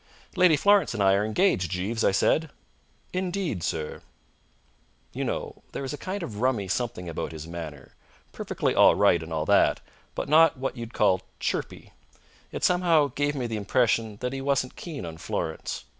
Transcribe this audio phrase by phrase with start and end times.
[0.35, 2.49] "Lady Florence and I are engaged, Jeeves," I said.
[3.13, 4.01] "Indeed, sir?"
[5.13, 7.93] You know, there was a kind of rummy something about his manner.
[8.31, 9.79] Perfectly all right and all that,
[10.15, 11.93] but not what you'd call chirpy.
[12.51, 15.85] It somehow gave me the impression that he wasn't keen on Florence.